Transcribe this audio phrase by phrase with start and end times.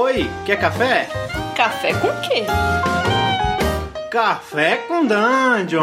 [0.00, 1.08] Oi, quer café?
[1.56, 2.44] Café com quê?
[4.08, 5.82] Café com Dungeon!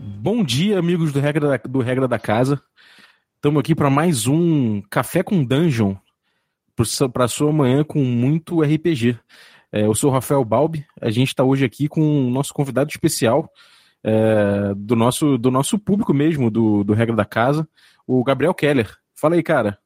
[0.00, 2.60] Bom dia, amigos do Regra da, do Regra da Casa.
[3.36, 5.94] Estamos aqui para mais um Café com Dungeon
[7.12, 9.16] para sua manhã com muito RPG.
[9.70, 10.84] É, eu sou o Rafael Balbi.
[11.00, 13.48] A gente está hoje aqui com o nosso convidado especial
[14.02, 17.68] é, do, nosso, do nosso público mesmo, do, do Regra da Casa,
[18.10, 18.92] o Gabriel Keller.
[19.14, 19.78] Fala aí, cara.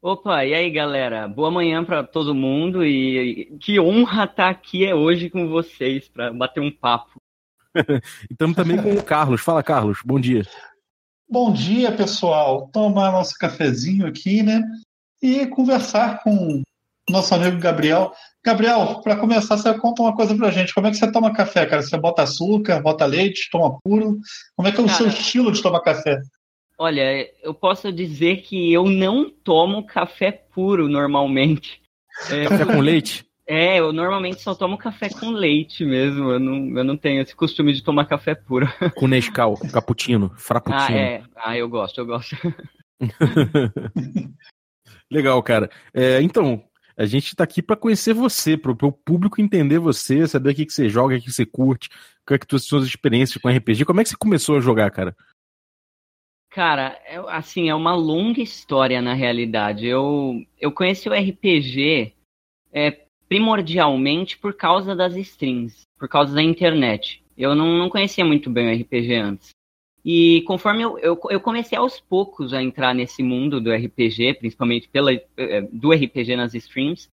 [0.00, 1.28] Opa, e aí galera?
[1.28, 6.32] Boa manhã para todo mundo e que honra estar tá aqui hoje com vocês para
[6.32, 7.20] bater um papo.
[7.76, 9.42] e estamos também com o Carlos.
[9.42, 10.46] Fala, Carlos, bom dia.
[11.28, 12.70] Bom dia, pessoal.
[12.72, 14.62] Tomar nosso cafezinho aqui, né?
[15.20, 16.62] E conversar com
[17.10, 18.12] nosso amigo Gabriel.
[18.42, 20.72] Gabriel, para começar, você conta uma coisa pra gente.
[20.72, 21.82] Como é que você toma café, cara?
[21.82, 24.18] Você bota açúcar, bota leite, toma puro?
[24.56, 26.22] Como é que é o cara, seu estilo de tomar café?
[26.80, 31.82] Olha, eu posso dizer que eu não tomo café puro normalmente.
[32.30, 33.26] É, café com leite?
[33.44, 36.30] É, eu normalmente só tomo café com leite mesmo.
[36.30, 38.68] Eu não, eu não tenho esse costume de tomar café puro.
[38.94, 40.98] Com Nescau, com cappuccino, frappuccino.
[40.98, 41.22] Ah, é.
[41.34, 42.36] Ah, eu gosto, eu gosto.
[45.10, 45.70] Legal, cara.
[45.94, 46.62] É, então,
[46.94, 50.66] a gente está aqui para conhecer você, para o público entender você, saber o que,
[50.66, 51.88] que você joga, o que, que você curte,
[52.26, 53.86] qual é que as suas experiências com RPG.
[53.86, 55.16] Como é que você começou a jogar, cara?
[56.50, 59.86] Cara, é, assim, é uma longa história na realidade.
[59.86, 62.14] Eu, eu conheci o RPG
[62.72, 62.90] é,
[63.28, 67.22] primordialmente por causa das strings, por causa da internet.
[67.36, 69.50] Eu não, não conhecia muito bem o RPG antes.
[70.04, 74.88] E conforme eu, eu, eu, comecei aos poucos a entrar nesse mundo do RPG, principalmente
[74.88, 77.08] pela, eh, do RPG nas streams,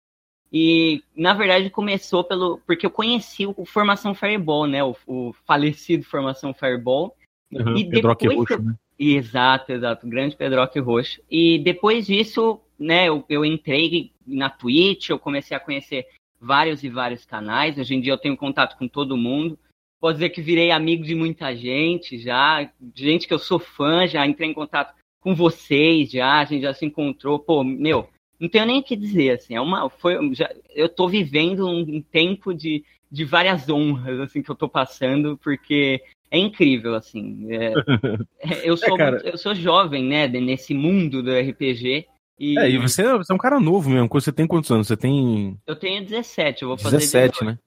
[0.53, 4.85] e na verdade começou pelo porque eu conheci o Formação Fireball, né?
[4.85, 7.17] O, o falecido Formação Fireball.
[7.51, 8.63] Uhum, e Pedroque Roxo, eu...
[8.63, 8.75] né?
[8.99, 11.21] Exato, exato, grande Pedroque Roxo.
[11.31, 16.07] E depois disso, né, eu, eu entrei na Twitch, eu comecei a conhecer
[16.41, 17.79] vários e vários canais.
[17.79, 19.59] Hoje em dia eu tenho contato com todo mundo
[20.03, 24.27] posso dizer que virei amigo de muita gente já, gente que eu sou fã, já
[24.27, 28.09] entrei em contato com vocês já, a gente já se encontrou, pô, meu,
[28.41, 32.03] não tenho nem o que dizer, assim, é uma, foi, já, eu tô vivendo um,
[32.03, 37.73] tempo de, de várias honras, assim, que eu tô passando, porque é incrível, assim, é,
[38.41, 42.07] é eu, sou, é, eu sou jovem, né, nesse mundo do RPG,
[42.41, 42.59] e...
[42.59, 44.87] É, e você, você é um cara novo mesmo, você tem quantos anos?
[44.87, 45.61] Você tem...
[45.67, 47.59] Eu tenho 17, eu vou fazer 17, né?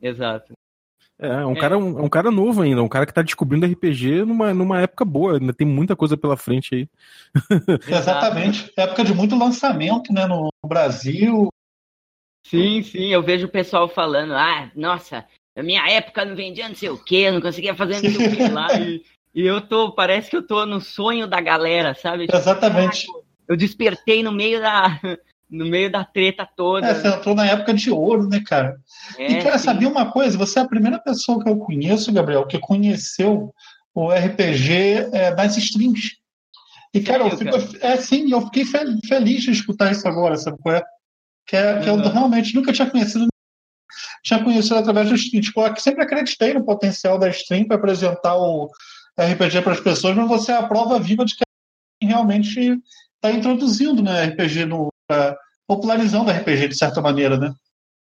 [0.00, 0.52] Exato.
[1.20, 1.60] É, é um, é.
[1.60, 4.80] Cara, um, é um cara novo ainda, um cara que tá descobrindo RPG numa, numa
[4.80, 6.88] época boa, ainda tem muita coisa pela frente aí.
[7.88, 8.72] Exatamente.
[8.78, 11.48] Época de muito lançamento, né, no Brasil.
[12.46, 16.74] Sim, sim, eu vejo o pessoal falando, ah, nossa, na minha época não vendia não
[16.74, 18.74] sei o que, não conseguia fazer não sei o que lá.
[18.80, 19.02] E,
[19.34, 22.26] e, eu tô, parece que eu tô no sonho da galera, sabe?
[22.26, 23.06] Tipo, Exatamente.
[23.48, 25.00] eu despertei no meio da,
[25.50, 26.86] no meio da treta toda.
[26.86, 28.76] É, você entrou na época de ouro, né, cara?
[29.18, 32.46] É, e quero saber uma coisa, você é a primeira pessoa que eu conheço, Gabriel,
[32.46, 33.52] que conheceu
[33.94, 36.16] o RPG é, nas streams.
[36.94, 40.76] E, cara, eu fico, é sim, eu fiquei feliz de escutar isso agora, sabe qual
[40.76, 40.82] é?
[41.46, 43.31] Que, é, que eu realmente nunca tinha conhecido
[44.22, 48.70] tinha conhecido através do eu sempre acreditei no potencial da stream para apresentar o
[49.18, 51.42] RPG para as pessoas, mas você é a prova viva de que
[52.02, 52.80] realmente
[53.16, 57.52] está introduzindo né, RPG no, uh, popularizando o RPG de certa maneira, né?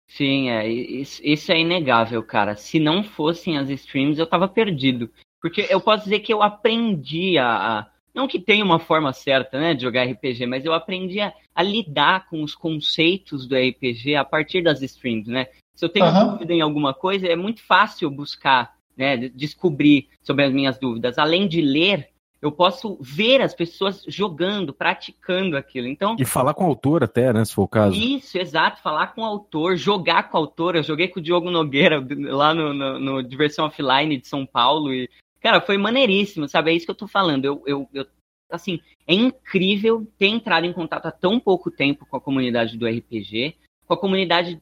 [0.07, 2.56] Sim, é, isso é inegável, cara.
[2.56, 5.09] Se não fossem as streams, eu tava perdido.
[5.41, 9.59] Porque eu posso dizer que eu aprendi a, a não que tenha uma forma certa
[9.59, 14.16] né, de jogar RPG, mas eu aprendi a, a, lidar com os conceitos do RPG
[14.16, 15.47] a partir das streams, né?
[15.75, 16.31] Se eu tenho uhum.
[16.31, 21.17] dúvida em alguma coisa, é muito fácil buscar, né, descobrir sobre as minhas dúvidas.
[21.17, 22.09] Além de ler,
[22.41, 25.88] eu posso ver as pessoas jogando, praticando aquilo.
[25.88, 27.95] Então e falar com o autor até, né, se for o caso.
[27.95, 30.75] Isso, exato, falar com o autor, jogar com o autor.
[30.75, 34.94] Eu joguei com o Diogo Nogueira lá no, no, no Diversão Offline de São Paulo
[34.94, 35.09] e
[35.44, 36.72] cara, foi maneiríssimo, sabe?
[36.72, 37.45] É isso que eu tô falando.
[37.45, 38.05] Eu, eu, eu
[38.50, 42.87] assim, é incrível ter entrado em contato há tão pouco tempo com a comunidade do
[42.87, 43.55] RPG,
[43.85, 44.61] com a comunidade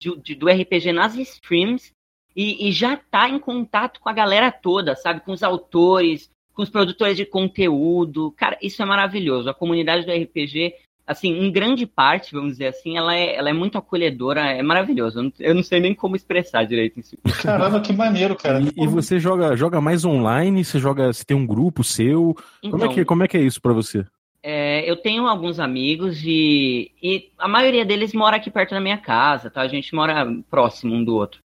[0.00, 1.92] de, de, do RPG nas streams
[2.34, 5.20] e, e já tá em contato com a galera toda, sabe?
[5.20, 8.32] Com os autores, com os produtores de conteúdo.
[8.36, 9.48] Cara, isso é maravilhoso.
[9.48, 10.74] A comunidade do RPG,
[11.06, 15.18] assim, em grande parte, vamos dizer assim, ela é, ela é muito acolhedora, é maravilhoso.
[15.18, 17.16] Eu não, eu não sei nem como expressar direito isso.
[17.42, 18.60] Caramba, que maneiro, cara.
[18.60, 20.64] E, e, você joga, joga mais online?
[20.64, 22.36] Você joga, você tem um grupo seu?
[22.62, 24.06] Então, como, é que, como é que é isso para você?
[24.50, 28.96] É, eu tenho alguns amigos e, e a maioria deles mora aqui perto da minha
[28.96, 29.60] casa, tá?
[29.60, 31.40] A gente mora próximo um do outro.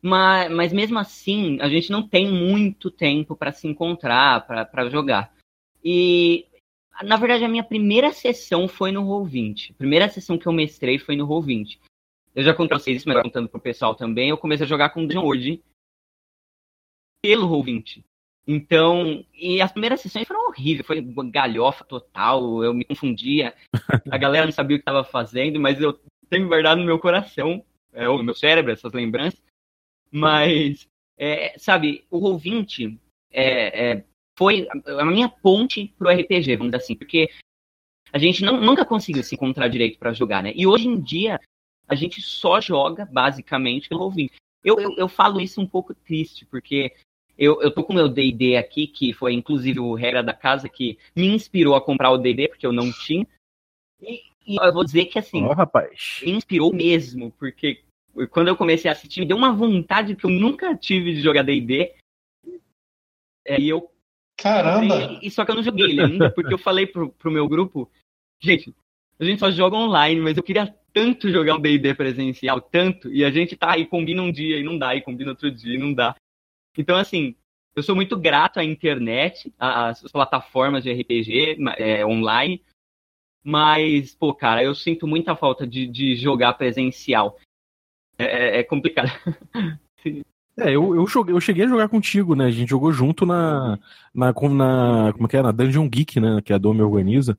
[0.00, 5.34] Mas, mas mesmo assim, a gente não tem muito tempo para se encontrar, para jogar.
[5.84, 6.46] E
[7.02, 9.72] na verdade, a minha primeira sessão foi no Roll20.
[9.72, 11.78] A primeira sessão que eu mestrei foi no Roll20.
[12.34, 14.30] Eu já contei vocês isso, mas contando pro pessoal também.
[14.30, 15.62] Eu comecei a jogar com Dungeon World
[17.22, 18.02] pelo Roll20.
[18.46, 23.52] Então, e as primeiras sessões foram horríveis, foi galhofa total, eu me confundia,
[24.10, 25.98] a galera não sabia o que estava fazendo, mas eu
[26.30, 29.42] tenho guardado no meu coração, é, no meu cérebro, essas lembranças.
[30.12, 30.88] Mas,
[31.18, 32.96] é, sabe, o Roll20
[33.32, 34.04] é, é,
[34.38, 37.28] foi a minha ponte pro RPG, vamos dizer assim, porque
[38.12, 40.52] a gente não, nunca conseguiu se encontrar direito para jogar, né?
[40.54, 41.40] E hoje em dia,
[41.88, 44.30] a gente só joga, basicamente, pelo Roll20.
[44.62, 46.92] Eu, eu, eu falo isso um pouco triste, porque
[47.38, 50.68] eu, eu tô com o meu D&D aqui, que foi inclusive o regra da casa
[50.68, 53.26] que me inspirou a comprar o D&D, porque eu não tinha.
[54.00, 56.20] E, e eu vou dizer que, assim, oh, rapaz.
[56.22, 57.82] me inspirou mesmo, porque
[58.30, 61.42] quando eu comecei a assistir, me deu uma vontade que eu nunca tive de jogar
[61.42, 61.94] D&D.
[63.44, 63.90] É, e eu...
[64.38, 65.18] Caramba!
[65.22, 67.90] E, só que eu não joguei ele ainda, porque eu falei pro, pro meu grupo,
[68.40, 68.74] gente,
[69.18, 73.24] a gente só joga online, mas eu queria tanto jogar um D&D presencial, tanto, e
[73.24, 75.78] a gente tá aí, combina um dia e não dá, e combina outro dia e
[75.78, 76.14] não dá.
[76.76, 77.34] Então, assim,
[77.74, 82.62] eu sou muito grato à internet, às plataformas de RPG é, online,
[83.44, 87.38] mas, pô, cara, eu sinto muita falta de, de jogar presencial.
[88.18, 89.10] É, é, é complicado.
[90.58, 92.46] É, eu, eu, joguei, eu cheguei a jogar contigo, né?
[92.46, 93.78] A gente jogou junto na,
[94.14, 95.42] na, na como que é?
[95.42, 96.40] Na Dungeon Geek, né?
[96.42, 97.38] Que a Dome organiza.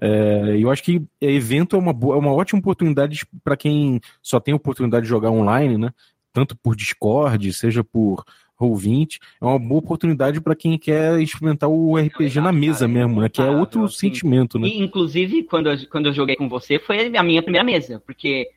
[0.00, 4.40] É, eu acho que evento é uma, boa, é uma ótima oportunidade para quem só
[4.40, 5.92] tem oportunidade de jogar online, né?
[6.32, 8.24] Tanto por Discord, seja por
[8.60, 13.28] Roll20, é uma boa oportunidade para quem quer experimentar o RPG na mesa mesmo, né?
[13.28, 14.68] Que é outro sentimento, né?
[14.68, 18.50] E, inclusive, quando eu, quando eu joguei com você, foi a minha primeira mesa, porque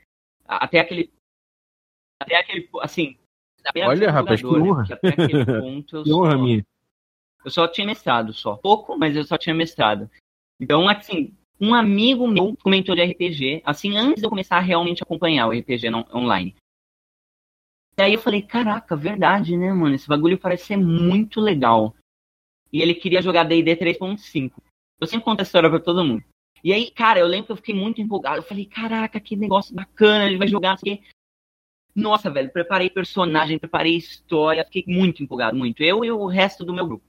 [0.48, 1.12] até aquele.
[2.20, 2.70] Até aquele.
[2.82, 3.18] Assim.
[3.86, 4.88] Olha, rapaz, que honra.
[4.90, 6.66] Até aquele ponto eu, que honra, só, minha.
[7.44, 8.56] eu só tinha mestrado, só.
[8.56, 10.10] Pouco, mas eu só tinha mestrado.
[10.60, 15.04] Então, assim, um amigo meu comentou de RPG, assim, antes de eu começar a realmente
[15.04, 16.56] acompanhar o RPG online.
[18.00, 19.96] E aí eu falei, caraca, verdade, né, mano?
[19.96, 21.96] Esse bagulho parece ser muito legal.
[22.72, 24.52] E ele queria jogar D&D 3.5.
[25.00, 26.24] Eu sempre conto essa história pra todo mundo.
[26.64, 28.38] E aí, cara, eu lembro que eu fiquei muito empolgado.
[28.38, 31.02] Eu falei, caraca, que negócio bacana, ele vai jogar assim.
[31.96, 35.82] Nossa, velho, preparei personagem, preparei história, fiquei muito empolgado, muito.
[35.82, 37.06] Eu e o resto do meu grupo.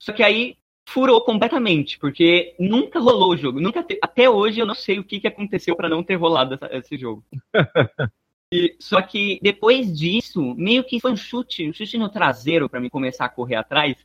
[0.00, 0.56] Só que aí
[0.88, 3.60] furou completamente, porque nunca rolou o jogo.
[3.60, 3.98] Nunca te...
[4.02, 6.96] Até hoje eu não sei o que, que aconteceu para não ter rolado essa, esse
[6.96, 7.24] jogo.
[8.52, 12.80] E, só que depois disso, meio que foi um chute, um chute no traseiro para
[12.80, 13.96] mim começar a correr atrás.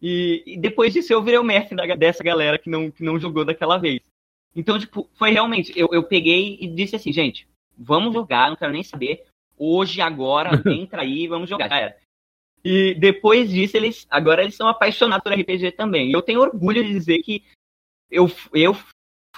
[0.00, 3.18] E, e, depois disso eu virei o mestre da, dessa galera que não, que não
[3.18, 4.00] jogou daquela vez.
[4.56, 8.72] Então, tipo, foi realmente, eu, eu peguei e disse assim, gente, vamos jogar, não quero
[8.72, 9.26] nem saber.
[9.56, 11.68] Hoje, agora, entra aí, vamos jogar.
[11.68, 11.94] Já
[12.64, 16.08] E depois disso, eles agora eles são apaixonados por RPG também.
[16.08, 17.44] E eu tenho orgulho de dizer que
[18.10, 18.74] eu, eu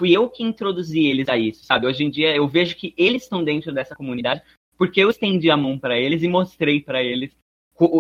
[0.01, 1.87] fui eu que introduzi eles a isso, sabe?
[1.87, 4.43] Hoje em dia eu vejo que eles estão dentro dessa comunidade
[4.79, 7.37] porque eu estendi a mão para eles e mostrei para eles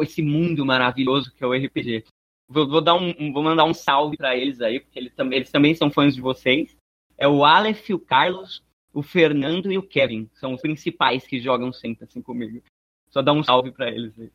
[0.03, 2.05] esse mundo maravilhoso que é o RPG.
[2.49, 5.75] Vou, vou dar um, vou mandar um salve para eles aí, porque eles, eles também
[5.75, 6.75] são fãs de vocês.
[7.19, 8.63] É o Aleph, o Carlos,
[8.95, 10.29] o Fernando e o Kevin.
[10.33, 12.63] São os principais que jogam sempre assim comigo.
[13.11, 14.31] Só dá um salve para eles aí.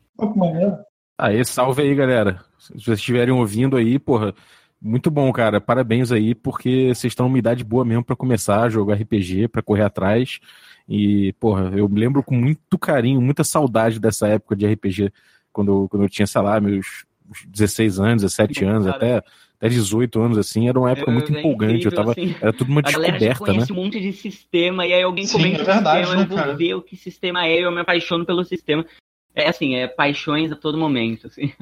[1.18, 2.44] Aê, salve aí, galera.
[2.58, 4.34] Se vocês estiverem ouvindo aí, porra,
[4.80, 5.60] muito bom, cara.
[5.60, 9.62] Parabéns aí, porque vocês estão numa idade boa mesmo para começar a jogar RPG, para
[9.62, 10.38] correr atrás.
[10.88, 15.12] E, porra, eu me lembro com muito carinho, muita saudade dessa época de RPG,
[15.52, 17.04] quando, quando eu tinha, sei lá, meus
[17.48, 19.16] 16 anos, 17 anos, até,
[19.58, 21.86] até 18 anos, assim, era uma época muito é empolgante.
[21.86, 23.34] Incrível, eu tava, assim, era tudo uma descoberta, né?
[23.34, 26.46] conhece um monte de sistema, e aí alguém Sim, comenta é verdade, sistema, né, eu
[26.46, 28.86] vou ver o que sistema é, eu me apaixono pelo sistema.
[29.34, 31.52] É assim, é paixões a todo momento, assim.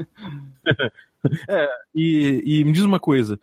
[1.49, 3.38] é, e, e me diz uma coisa, o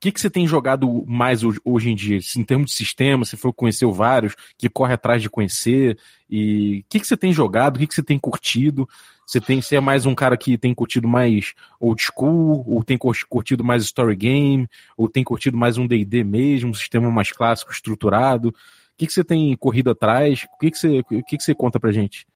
[0.00, 2.18] que, que você tem jogado mais hoje, em dia?
[2.36, 5.98] Em termos de sistema, você foi conheceu vários, que corre atrás de conhecer,
[6.28, 8.88] e o que, que você tem jogado, o que, que você tem curtido?
[9.26, 12.98] Você tem você é mais um cara que tem curtido mais old school, ou tem
[12.98, 17.72] curtido mais story game, ou tem curtido mais um D&D mesmo, um sistema mais clássico,
[17.72, 18.48] estruturado?
[18.48, 18.52] O
[18.98, 20.44] que, que você tem corrido atrás?
[20.54, 22.26] O que, que, você, o que, que você conta pra gente?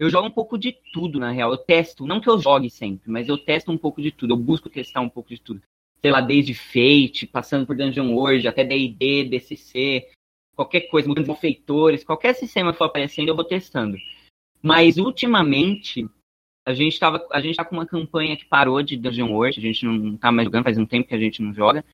[0.00, 1.50] Eu jogo um pouco de tudo, na real.
[1.50, 4.32] Eu testo, não que eu jogue sempre, mas eu testo um pouco de tudo.
[4.32, 5.60] Eu busco testar um pouco de tudo.
[6.00, 10.08] Sei lá, desde Fate, passando por Dungeon World, até D&D, DCC,
[10.56, 13.98] qualquer coisa, mudando de feitores, qualquer sistema que for aparecendo, eu vou testando.
[14.62, 16.08] Mas, ultimamente,
[16.66, 19.62] a gente, tava, a gente tá com uma campanha que parou de Dungeon World, a
[19.62, 21.84] gente não tá mais jogando, faz um tempo que a gente não joga.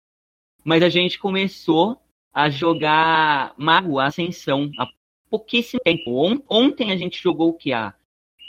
[0.62, 2.00] Mas a gente começou
[2.32, 4.88] a jogar Mago Ascensão há
[5.30, 6.42] pouquíssimo tempo.
[6.48, 7.72] Ontem a gente jogou o que?
[7.72, 7.94] A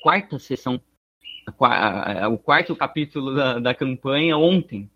[0.02, 0.82] quarta sessão,
[2.32, 4.90] o quarto capítulo da, da campanha ontem.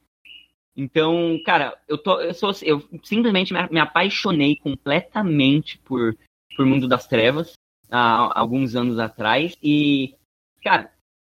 [0.76, 6.16] Então, cara, eu tô, eu sou, eu simplesmente me, apaixonei completamente por
[6.56, 7.54] por Mundo das Trevas
[7.90, 10.16] há alguns anos atrás e,
[10.64, 10.92] cara,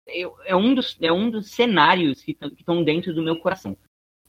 [0.07, 3.77] eu, é um dos é um dos cenários que estão dentro do meu coração.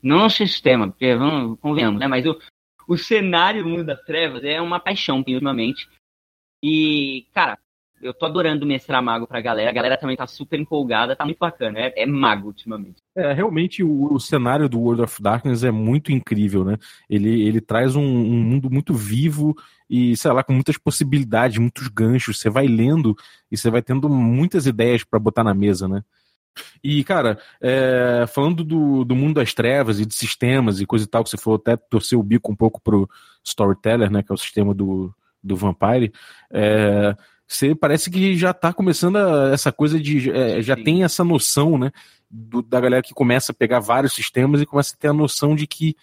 [0.03, 2.07] Não o sistema, porque vamos convenhamos, né?
[2.07, 2.39] Mas o,
[2.87, 5.89] o cenário do Mundo das Trevas é uma paixão ultimamente.
[6.63, 7.59] E, cara,
[8.01, 9.71] eu tô adorando mestrar mago pra galera.
[9.71, 11.79] A galera também tá super empolgada, tá muito bacana.
[11.79, 13.03] É, é mago ultimamente.
[13.17, 16.77] É, realmente o, o, cenário do World of Darkness é muito incrível, né?
[17.09, 19.57] Ele, ele traz um, um, mundo muito vivo
[19.91, 22.39] e, sei lá, com muitas possibilidades, muitos ganchos.
[22.39, 23.17] Você vai lendo
[23.51, 26.03] e você vai tendo muitas ideias para botar na mesa, né?
[26.83, 31.09] E, cara, é, falando do, do mundo das trevas e de sistemas e coisa e
[31.09, 33.09] tal, que você falou até torcer o bico um pouco pro
[33.45, 34.23] Storyteller, né?
[34.23, 36.13] Que é o sistema do, do Vampire.
[36.51, 37.17] É,
[37.47, 40.31] você parece que já está começando a, essa coisa de.
[40.31, 40.85] É, já Sim.
[40.85, 41.91] tem essa noção, né?
[42.31, 45.55] Do, da galera que começa a pegar vários sistemas e começa a ter a noção
[45.55, 45.97] de que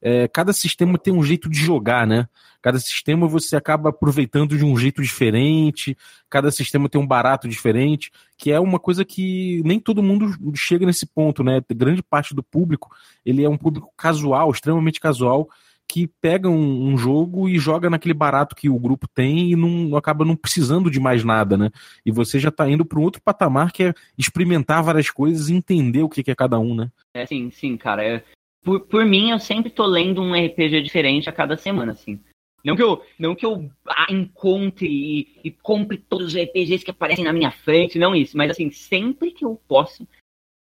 [0.00, 2.28] é, cada sistema tem um jeito de jogar, né?
[2.60, 5.96] Cada sistema você acaba aproveitando de um jeito diferente,
[6.28, 10.86] cada sistema tem um barato diferente, que é uma coisa que nem todo mundo chega
[10.86, 11.60] nesse ponto, né?
[11.74, 12.88] Grande parte do público,
[13.24, 15.48] ele é um público casual, extremamente casual,
[15.88, 19.96] que pega um, um, jogo e joga naquele barato que o grupo tem e não
[19.96, 21.70] acaba não precisando de mais nada, né?
[22.04, 25.54] E você já tá indo para um outro patamar que é experimentar várias coisas e
[25.54, 26.90] entender o que, que é cada um, né?
[27.14, 28.02] É, sim, sim, cara.
[28.02, 28.24] É,
[28.62, 32.18] por, por mim, eu sempre tô lendo um RPG diferente a cada semana, assim.
[32.64, 33.68] Não que eu, não que eu
[34.08, 38.52] encontre e, e, compre todos os RPGs que aparecem na minha frente, não isso, mas
[38.52, 40.06] assim, sempre que eu posso,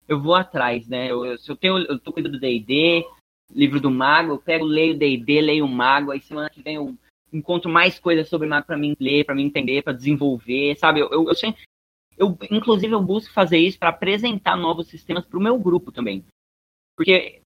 [0.07, 1.11] eu vou atrás, né?
[1.11, 3.05] Eu, eu, eu tenho, eu tô cuidando do D&D,
[3.51, 6.95] livro do Mago, eu pego, leio D&D, leio o Mago, aí semana que vem eu
[7.31, 10.99] encontro mais coisas sobre Mago para mim ler, para mim entender, para desenvolver, sabe?
[10.99, 11.61] Eu, eu, eu, sempre,
[12.17, 16.25] eu, inclusive, eu busco fazer isso para apresentar novos sistemas para o meu grupo também,
[16.95, 17.41] porque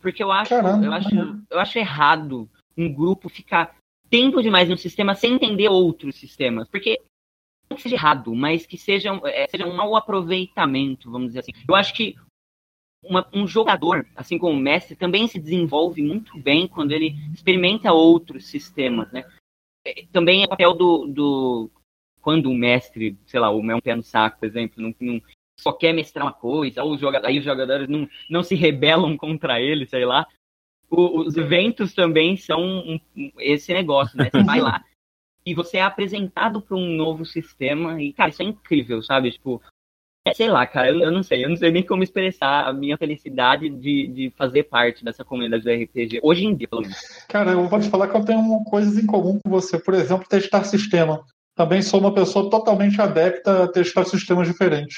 [0.00, 1.08] porque eu acho, Caramba, eu acho,
[1.50, 3.76] eu acho errado um grupo ficar
[4.08, 7.00] tempo demais no sistema sem entender outros sistemas, porque
[7.68, 11.52] não que seja errado, mas que seja, é, seja um mau aproveitamento, vamos dizer assim.
[11.68, 12.14] Eu acho que
[13.08, 17.92] uma, um jogador, assim como o mestre, também se desenvolve muito bem quando ele experimenta
[17.92, 19.24] outros sistemas, né?
[19.86, 21.70] É, também é papel do, do
[22.20, 25.20] quando o mestre, sei lá, o um pé no saco, por exemplo, não, não
[25.60, 29.16] só quer mestrar uma coisa, ou os jogadores, aí os jogadores não, não se rebelam
[29.18, 30.26] contra ele, sei lá.
[30.90, 33.00] O, os eventos também são um,
[33.38, 34.30] esse negócio, né?
[34.30, 34.82] Você vai lá
[35.44, 39.32] e você é apresentado para um novo sistema e, cara, isso é incrível, sabe?
[39.32, 39.62] Tipo,
[40.32, 42.96] sei lá, cara, eu, eu, não sei, eu não sei nem como expressar a minha
[42.96, 46.96] felicidade de, de fazer parte dessa comunidade do RPG, hoje em dia, pelo menos.
[47.28, 50.26] Cara, eu vou te falar que eu tenho coisas em comum com você, por exemplo,
[50.26, 51.22] testar sistema.
[51.54, 54.96] Também sou uma pessoa totalmente adepta a testar sistemas diferentes.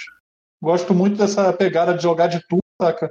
[0.62, 3.10] Gosto muito dessa pegada de jogar de tudo, saca?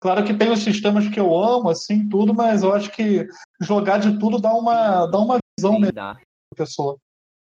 [0.00, 3.26] Claro que tem os sistemas que eu amo, assim, tudo, mas eu acho que
[3.60, 6.16] jogar de tudo dá uma, dá uma visão da
[6.54, 6.96] pessoa.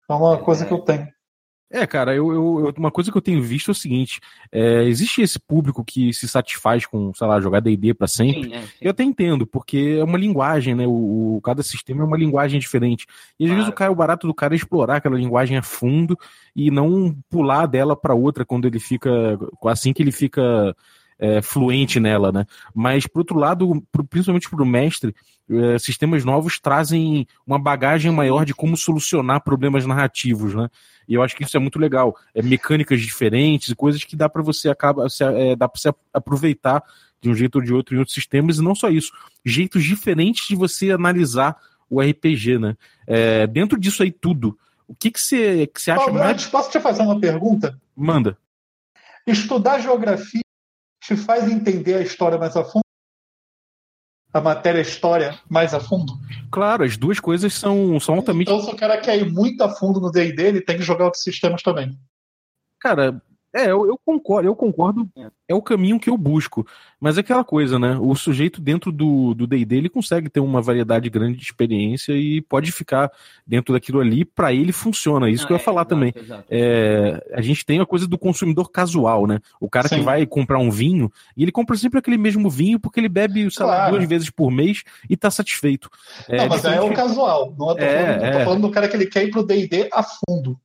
[0.08, 0.68] É uma coisa é.
[0.68, 1.08] que eu tenho.
[1.68, 4.20] É, cara, eu, eu, uma coisa que eu tenho visto é o seguinte:
[4.52, 8.44] é, existe esse público que se satisfaz com, sei lá, jogar DD para sempre.
[8.44, 8.68] Sim, é, sim.
[8.80, 10.87] Eu até entendo, porque é uma linguagem, né?
[10.87, 13.06] O, o, cada sistema é uma linguagem diferente.
[13.38, 13.56] E às claro.
[13.56, 16.16] vezes o, cara, o barato do cara é explorar aquela linguagem a fundo
[16.54, 19.11] e não pular dela para outra quando ele fica.
[19.64, 20.75] assim que ele fica
[21.18, 22.46] é, fluente nela, né?
[22.75, 25.14] Mas, por outro lado, pro, principalmente para o mestre,
[25.50, 30.68] é, sistemas novos trazem uma bagagem maior de como solucionar problemas narrativos, né?
[31.08, 32.16] E eu acho que isso é muito legal.
[32.35, 36.82] É mecânicas diferentes, coisas que dá para você acaba, é, dá para você aproveitar
[37.20, 39.11] de um jeito ou de outro em outros sistemas, e não só isso,
[39.44, 41.56] jeitos diferentes de você analisar
[41.88, 42.76] o RPG, né?
[43.06, 46.46] É, dentro disso aí tudo, o que, que, você, que você acha mais...
[46.46, 47.80] Posso te fazer uma pergunta?
[47.96, 48.37] Manda.
[49.26, 50.46] Estudar geografia
[51.00, 52.85] te faz entender a história mais a fundo?
[54.33, 56.12] A matéria a história mais a fundo?
[56.50, 58.50] Claro, as duas coisas são, são altamente.
[58.50, 61.07] Então, se o cara quer ir muito a fundo no DD, ele tem que jogar
[61.07, 61.99] outros sistemas também.
[62.81, 63.23] Cara,
[63.55, 65.09] é, eu, eu, concordo, eu concordo.
[65.49, 66.67] É o caminho que eu busco.
[67.00, 67.97] Mas é aquela coisa, né?
[68.00, 72.71] O sujeito dentro do D&D, ele consegue ter uma variedade grande de experiência e pode
[72.71, 73.11] ficar
[73.47, 75.31] dentro daquilo ali, para ele funciona.
[75.31, 76.12] Isso ah, que eu ia é, falar exato, também.
[76.15, 76.45] Exato.
[76.50, 79.41] É, a gente tem a coisa do consumidor casual, né?
[79.61, 79.97] O cara Sim.
[79.97, 83.50] que vai comprar um vinho, e ele compra sempre aquele mesmo vinho porque ele bebe,
[83.50, 83.83] sei claro.
[83.83, 85.88] lá, duas vezes por mês e tá satisfeito.
[86.29, 87.55] É, não, mas é o casual.
[87.59, 88.45] Não é, tô, é, falando, tô é.
[88.45, 90.59] falando do cara que ele quer ir pro D&D a fundo.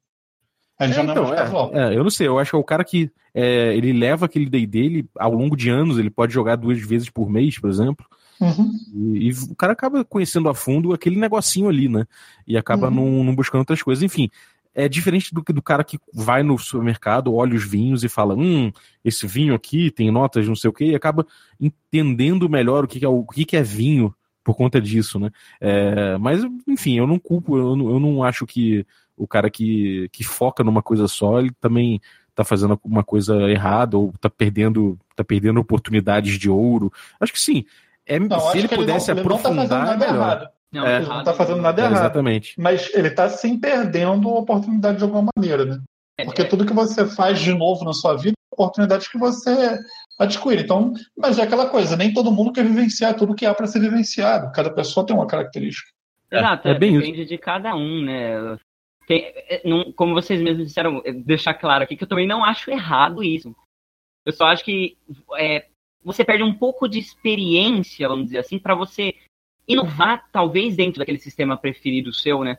[0.86, 2.64] Ele já é, então, não é, é, eu não sei, eu acho que é o
[2.64, 6.56] cara que é, ele leva aquele day dele ao longo de anos, ele pode jogar
[6.56, 8.06] duas vezes por mês, por exemplo.
[8.40, 8.72] Uhum.
[9.14, 12.06] E, e, o cara acaba conhecendo a fundo aquele negocinho ali, né?
[12.48, 12.96] E acaba uhum.
[12.96, 14.04] não, não buscando outras coisas.
[14.04, 14.30] Enfim,
[14.74, 18.72] é diferente do, do cara que vai no supermercado, olha os vinhos e fala: hum,
[19.04, 21.26] esse vinho aqui tem notas não sei o quê, e acaba
[21.60, 25.30] entendendo melhor o que, que é, o que, que é vinho por conta disso, né?
[25.60, 30.10] É, mas, enfim, eu não culpo, eu não, eu não acho que o cara que,
[30.12, 32.02] que foca numa coisa só, ele também
[32.34, 36.92] tá fazendo uma coisa errada ou tá perdendo, tá perdendo oportunidades de ouro.
[37.20, 37.66] Acho que sim.
[38.06, 40.52] É, não, se ele pudesse ele não, aprofundar, ele não tá.
[40.72, 41.96] Não, é, ele não tá fazendo nada errado.
[41.96, 42.54] Exatamente.
[42.58, 45.82] Mas ele tá sim perdendo oportunidade de alguma maneira, né?
[46.18, 46.46] É, Porque é.
[46.46, 49.78] tudo que você faz de novo na sua vida, oportunidades que você
[50.22, 50.62] adquire.
[50.62, 53.80] Então, mas é aquela coisa, nem todo mundo quer vivenciar tudo que há para ser
[53.80, 54.52] vivenciado.
[54.52, 55.90] Cada pessoa tem uma característica.
[56.32, 57.30] Exato, é, é bem depende isso.
[57.30, 58.58] de cada um, né?
[59.06, 62.46] Tem, é, não, como vocês mesmos disseram, é, deixar claro aqui que eu também não
[62.46, 63.54] acho errado isso.
[64.26, 64.98] Eu só acho que
[65.38, 65.68] é,
[66.04, 69.16] você perde um pouco de experiência, vamos dizer assim, para você
[69.68, 72.58] inovar, talvez, dentro daquele sistema preferido seu, né?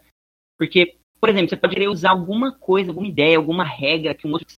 [0.59, 4.33] Porque, por exemplo, você pode querer usar alguma coisa, alguma ideia, alguma regra que um
[4.33, 4.54] outro,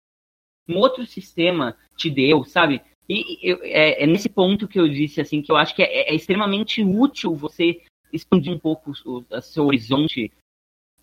[0.67, 2.81] um outro sistema te deu, sabe?
[3.07, 6.09] E eu, é, é, nesse ponto que eu disse, assim, que eu acho que é,
[6.09, 7.81] é extremamente útil você
[8.11, 10.31] expandir um pouco o, o seu horizonte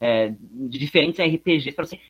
[0.00, 2.00] é, de diferentes RPGs para você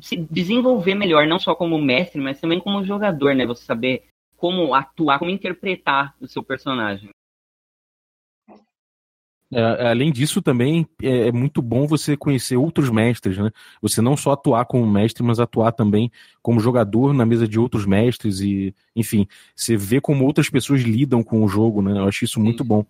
[0.00, 3.44] se desenvolver melhor, não só como mestre, mas também como jogador, né?
[3.46, 4.04] Você saber
[4.36, 7.10] como atuar, como interpretar o seu personagem.
[9.50, 13.50] É, além disso, também é, é, muito bom você conhecer outros mestres, né?
[13.80, 16.12] Você não só atuar como mestre, mas atuar também
[16.42, 19.26] como jogador na mesa de outros mestres e, enfim,
[19.56, 21.98] você vê como outras pessoas lidam com o jogo, né?
[21.98, 22.84] Eu acho isso muito bom.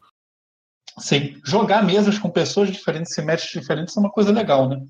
[0.98, 4.84] Sim, jogar mesas com pessoas diferentes e mestres diferentes é uma coisa legal, né?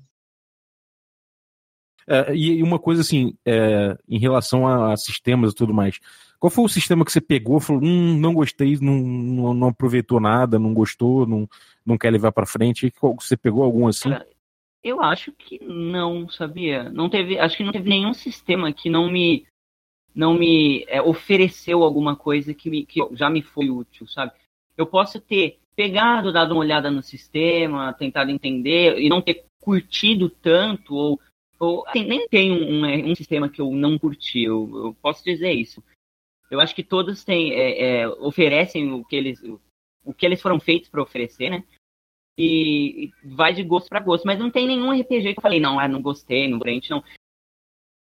[2.07, 5.99] É, e uma coisa assim, é, em relação a, a, sistemas e tudo mais,
[6.39, 10.19] qual foi o sistema que você pegou, falou, hum, não gostei, não, não, não aproveitou
[10.19, 11.47] nada, não gostou, não,
[11.85, 12.91] não quer levar para frente?
[13.19, 14.09] Você pegou algum assim?
[14.81, 16.89] eu acho que não, sabia?
[16.89, 19.45] Não teve, acho que não teve nenhum sistema que não me
[20.15, 24.31] não me é, ofereceu alguma coisa que, me, que já me foi útil, sabe?
[24.75, 30.29] Eu posso ter pegado, dado uma olhada no sistema, tentado entender e não ter curtido
[30.29, 31.19] tanto ou
[31.59, 35.21] ou, assim, nem tem um, um, um, sistema que eu não curti, eu, eu, posso
[35.25, 35.83] dizer isso.
[36.49, 39.41] Eu acho que todos têm, é, é, oferecem o que eles,
[40.03, 41.63] o que eles foram feitos para oferecer, né?
[42.37, 44.25] E, vai de gosto para gosto.
[44.25, 47.03] Mas não tem nenhum RPG que eu falei, não, ah, não gostei, não frente, não.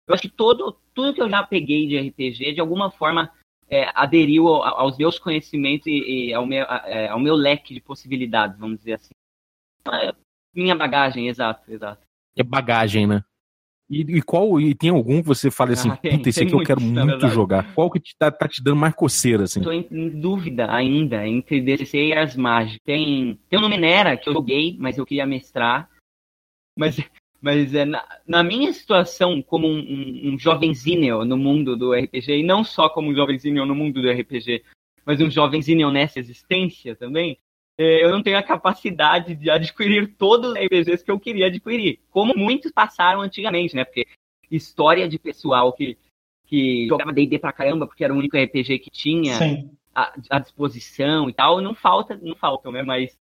[0.06, 3.32] Eu acho que todo, tudo que eu já peguei de RPG, de alguma forma,
[3.68, 8.58] é, aderiu aos meus conhecimentos e, e ao, meu, é, ao meu leque de possibilidades,
[8.58, 9.14] vamos dizer assim.
[9.90, 10.14] É,
[10.54, 12.04] minha bagagem, exato, exato.
[12.36, 13.24] É bagagem, né?
[13.88, 16.52] E, e, qual e tem algum que você fala assim, ah, tem, puta, esse aqui
[16.52, 17.74] eu quero muito jogar.
[17.74, 19.60] Qual que te, tá, tá, te dando mais coceira, assim?
[19.60, 22.80] Tô em, em dúvida ainda entre DCC e Ars Magic.
[22.82, 25.88] Tem, tem o Numenera, que eu joguei, mas eu queria mestrar.
[26.76, 26.98] Mas,
[27.40, 32.38] mas é, na, na minha situação como um, um, um jovenzinho no mundo do RPG,
[32.38, 34.62] e não só como um jovenzinho no mundo do RPG,
[35.04, 37.38] mas um jovenzinho nessa existência também,
[37.76, 42.34] eu não tenho a capacidade de adquirir todos os RPGs que eu queria adquirir, como
[42.36, 43.84] muitos passaram antigamente, né?
[43.84, 44.06] Porque
[44.50, 45.98] história de pessoal que,
[46.46, 49.36] que jogava D&D pra caramba, porque era o único RPG que tinha
[49.94, 52.82] à, disposição e tal, não falta, não faltam, né?
[52.82, 53.16] Mas,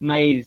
[0.00, 0.46] mas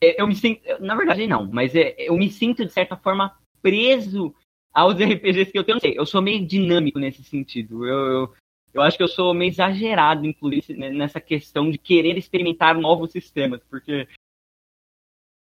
[0.00, 3.36] é, eu me sinto, na verdade não, mas é, eu me sinto de certa forma
[3.62, 4.34] preso
[4.72, 5.76] aos RPGs que eu tenho.
[5.76, 7.86] Não sei, eu sou meio dinâmico nesse sentido.
[7.86, 8.34] Eu, eu,
[8.72, 13.60] eu acho que eu sou meio exagerado, inclusive, nessa questão de querer experimentar novos sistemas,
[13.68, 14.06] porque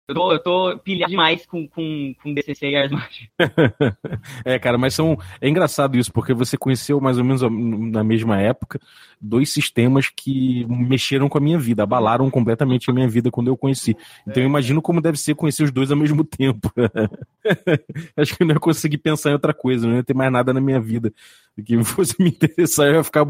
[0.08, 2.92] eu tô, eu tô pilhado demais com, com, com DCC e Ars
[4.44, 5.16] é, cara, mas são.
[5.40, 8.80] É engraçado isso, porque você conheceu mais ou menos na mesma época
[9.20, 13.56] dois sistemas que mexeram com a minha vida, abalaram completamente a minha vida quando eu
[13.56, 13.96] conheci.
[14.26, 16.72] Então eu imagino como deve ser conhecer os dois ao mesmo tempo.
[18.16, 20.52] Acho que eu não ia conseguir pensar em outra coisa, não ia ter mais nada
[20.52, 21.12] na minha vida
[21.64, 23.26] que fosse me interessar, eu ia ficar.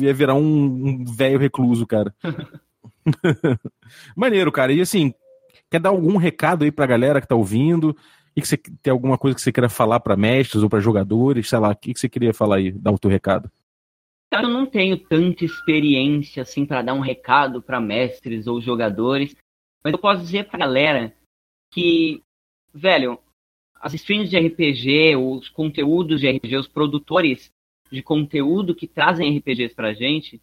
[0.00, 2.14] ia virar um velho recluso, cara.
[4.16, 4.72] Maneiro, cara.
[4.72, 5.14] E assim,
[5.72, 7.96] Quer dar algum recado aí pra galera que tá ouvindo?
[8.36, 11.48] E que você tem alguma coisa que você queira falar para mestres ou para jogadores,
[11.48, 13.50] sei lá, o que, que você queria falar aí, dar o teu recado?
[14.30, 19.34] Eu não tenho tanta experiência assim para dar um recado para mestres ou jogadores,
[19.82, 21.14] mas eu posso dizer pra galera
[21.72, 22.22] que,
[22.74, 23.18] velho,
[23.82, 27.50] as streams de RPG, os conteúdos de RPG, os produtores
[27.90, 30.40] de conteúdo que trazem RPGs pra gente,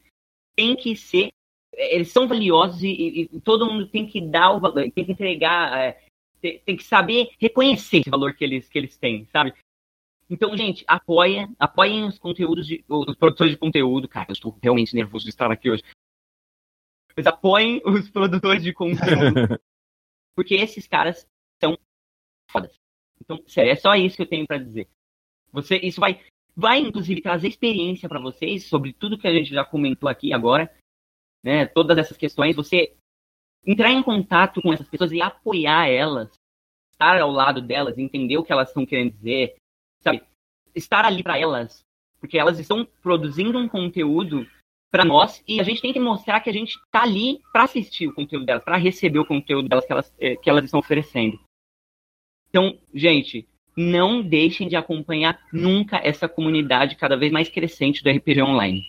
[0.56, 1.30] tem que ser
[1.73, 5.78] eles são valiosos e, e, todo mundo tem que dar o valor, tem que entregar,
[5.78, 6.04] é,
[6.41, 9.54] tem, tem, que saber reconhecer esse valor que eles, que eles têm, sabe?
[10.30, 14.08] Então, gente, apoia, apoiem os conteúdos de, os produtores de conteúdo.
[14.08, 15.84] Cara, eu estou realmente nervoso de estar aqui hoje.
[17.15, 19.60] Mas apoiem os produtores de conteúdo.
[20.36, 21.28] porque esses caras
[21.60, 21.78] são
[22.52, 22.71] foda.
[23.29, 24.89] Então, sério, é só isso que eu tenho para dizer.
[25.51, 26.19] Você, isso vai,
[26.55, 30.73] vai inclusive trazer experiência para vocês sobre tudo que a gente já comentou aqui agora,
[31.43, 31.67] né?
[31.67, 32.95] Todas essas questões, você
[33.63, 36.31] entrar em contato com essas pessoas e apoiar elas,
[36.91, 39.55] estar ao lado delas, entender o que elas estão querendo dizer,
[40.01, 40.23] sabe?
[40.73, 41.81] Estar ali para elas,
[42.19, 44.47] porque elas estão produzindo um conteúdo
[44.91, 48.07] para nós e a gente tem que mostrar que a gente está ali para assistir
[48.07, 51.39] o conteúdo delas, para receber o conteúdo delas que elas, eh, que elas estão oferecendo.
[52.49, 58.41] Então, gente, não deixem de acompanhar nunca essa comunidade cada vez mais crescente do RPG
[58.41, 58.83] Online.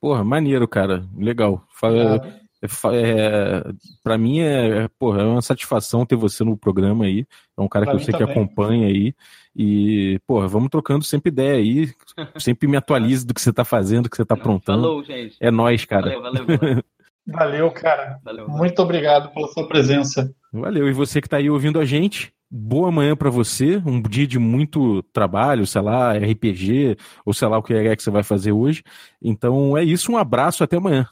[0.00, 1.04] Porra, maneiro, cara.
[1.16, 1.64] Legal.
[1.70, 2.26] Fala,
[2.62, 3.62] é, é,
[4.02, 7.24] para mim é, porra, é uma satisfação ter você no programa aí.
[7.56, 8.26] É um cara pra que eu sei também.
[8.26, 9.14] que acompanha aí.
[9.54, 11.92] E, porra, vamos trocando sempre ideia aí.
[12.38, 14.82] Sempre me atualize do que você tá fazendo, do que você tá aprontando.
[14.82, 15.36] Falou, gente.
[15.40, 16.18] É nóis, cara.
[16.18, 16.84] Valeu, valeu, valeu.
[17.26, 18.18] Valeu, cara.
[18.24, 20.34] Valeu, Muito obrigado pela sua presença.
[20.52, 20.88] Valeu.
[20.88, 23.78] E você que está aí ouvindo a gente, boa manhã para você.
[23.78, 28.02] Um dia de muito trabalho, sei lá, RPG, ou sei lá o que é que
[28.02, 28.84] você vai fazer hoje.
[29.22, 30.12] Então é isso.
[30.12, 30.62] Um abraço.
[30.62, 31.08] Até amanhã.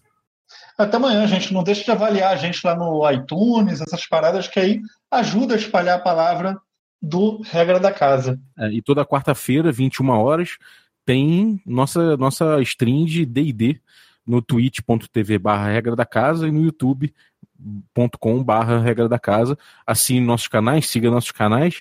[0.77, 1.55] Até amanhã, gente.
[1.55, 5.57] Não deixe de avaliar a gente lá no iTunes, essas paradas que aí ajuda a
[5.57, 6.61] espalhar a palavra
[7.01, 8.39] do Regra da Casa.
[8.59, 10.59] É, e toda quarta-feira, 21 horas,
[11.07, 13.81] tem nossa, nossa stream de D&D
[14.27, 16.71] no twitch.tv barra regra da casa e no
[17.61, 19.57] youtube.com barra regra da casa.
[19.87, 21.81] Assine nossos canais, siga nossos canais.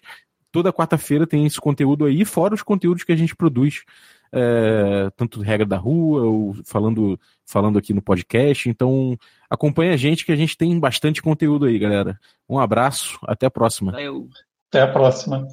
[0.51, 3.83] Toda quarta-feira tem esse conteúdo aí, fora os conteúdos que a gente produz
[4.31, 8.69] é, tanto regra da rua, ou falando, falando aqui no podcast.
[8.69, 9.17] Então,
[9.49, 12.19] acompanha a gente que a gente tem bastante conteúdo aí, galera.
[12.47, 13.91] Um abraço, até a próxima.
[13.91, 14.27] Valeu.
[14.69, 15.47] Até a próxima.